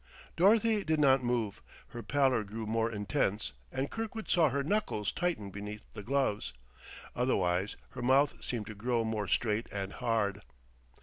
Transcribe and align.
Dorothy 0.35 0.83
did 0.83 0.99
not 0.99 1.21
move; 1.23 1.61
her 1.89 2.01
pallor 2.01 2.43
grew 2.43 2.65
more 2.65 2.91
intense 2.91 3.51
and 3.71 3.91
Kirkwood 3.91 4.27
saw 4.31 4.49
her 4.49 4.63
knuckles 4.63 5.11
tighten 5.11 5.51
beneath 5.51 5.83
the 5.93 6.01
gloves. 6.01 6.53
Otherwise 7.15 7.77
her 7.89 8.01
mouth 8.01 8.43
seemed 8.43 8.65
to 8.65 8.73
grow 8.73 9.03
more 9.03 9.27
straight 9.27 9.69
and 9.71 9.93
hard. 9.93 10.41